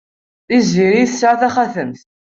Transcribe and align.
Tiziri 0.47 1.03
tesɛa 1.09 1.35
taxatemt. 1.41 1.99